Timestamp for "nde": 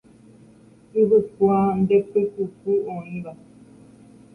1.79-1.97